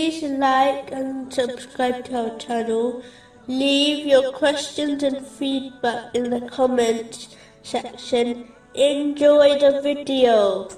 [0.00, 3.02] like and subscribe to our channel.
[3.48, 8.50] Leave your questions and feedback in the comments section.
[8.74, 10.70] Enjoy the video.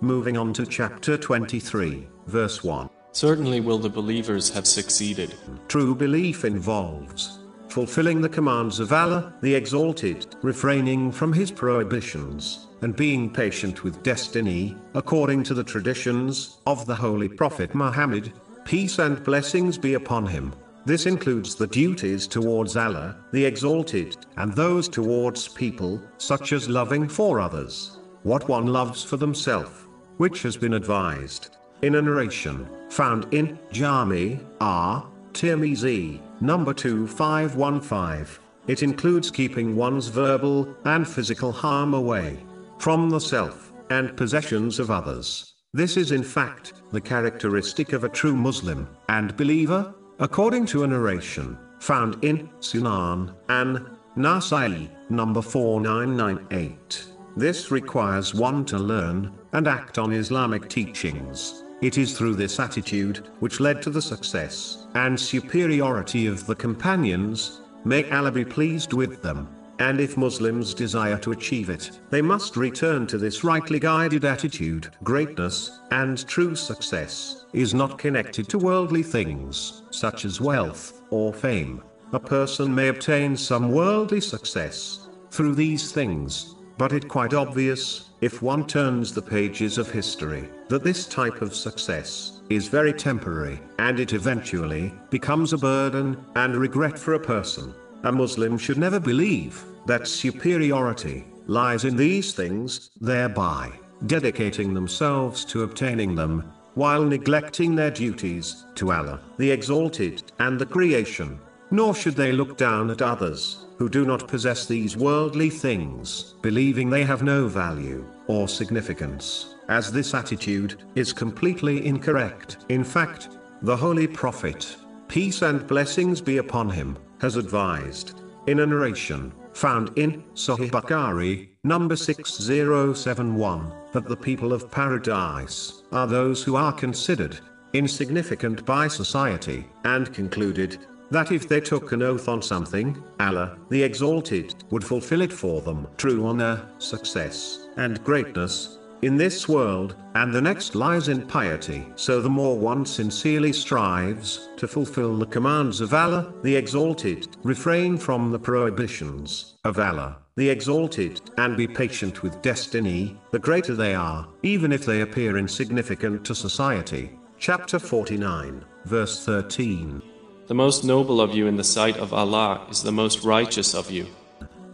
[0.00, 2.88] Moving on to chapter 23, verse 1.
[3.10, 5.34] Certainly will the believers have succeeded.
[5.66, 7.40] True belief involves
[7.70, 14.02] fulfilling the commands of Allah, the Exalted, refraining from His prohibitions, and being patient with
[14.02, 18.32] destiny, according to the traditions of the Holy Prophet Muhammad,
[18.70, 20.54] peace and blessings be upon him.
[20.86, 27.08] This includes the duties towards Allah, the Exalted, and those towards people, such as loving
[27.08, 29.88] for others, what one loves for themselves,
[30.18, 35.04] which has been advised in a narration found in Jami R.
[35.32, 38.40] Tirmizi, number 2515.
[38.68, 42.38] It includes keeping one's verbal and physical harm away
[42.78, 45.54] from the self and possessions of others.
[45.72, 50.86] This is in fact the characteristic of a true Muslim and believer, according to a
[50.88, 57.04] narration found in Sunan an, Nasai, number 4998.
[57.36, 61.62] This requires one to learn and act on Islamic teachings.
[61.82, 67.60] It is through this attitude which led to the success and superiority of the companions.
[67.84, 69.48] May Allah be pleased with them.
[69.80, 74.90] And if Muslims desire to achieve it, they must return to this rightly guided attitude.
[75.02, 81.82] Greatness and true success is not connected to worldly things, such as wealth or fame.
[82.12, 88.42] A person may obtain some worldly success through these things, but it quite obvious, if
[88.42, 93.98] one turns the pages of history, that this type of success is very temporary, and
[93.98, 97.72] it eventually becomes a burden and regret for a person.
[98.02, 103.72] A Muslim should never believe that superiority lies in these things, thereby
[104.06, 110.66] dedicating themselves to obtaining them, while neglecting their duties to Allah, the Exalted, and the
[110.66, 111.38] creation.
[111.70, 116.88] Nor should they look down at others who do not possess these worldly things, believing
[116.88, 122.64] they have no value or significance, as this attitude is completely incorrect.
[122.70, 123.28] In fact,
[123.62, 124.76] the Holy Prophet,
[125.06, 131.48] peace and blessings be upon him, has advised, in a narration found in Sahih Bukhari,
[131.64, 137.38] number 6071, that the people of paradise are those who are considered
[137.72, 140.78] insignificant by society, and concluded
[141.10, 145.60] that if they took an oath on something, Allah, the Exalted, would fulfill it for
[145.60, 145.86] them.
[145.96, 151.86] True honor, success, and greatness, in this world, and the next lies in piety.
[151.96, 157.96] So the more one sincerely strives to fulfill the commands of Allah, the Exalted, refrain
[157.96, 163.94] from the prohibitions of Allah, the Exalted, and be patient with destiny, the greater they
[163.94, 167.18] are, even if they appear insignificant to society.
[167.38, 170.02] Chapter 49, verse 13.
[170.46, 173.90] The most noble of you in the sight of Allah is the most righteous of
[173.90, 174.06] you.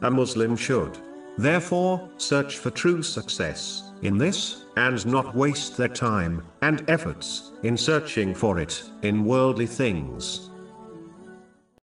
[0.02, 0.98] A Muslim should,
[1.38, 7.76] therefore, search for true success in this, and not waste their time and efforts in
[7.76, 10.50] searching for it in worldly things.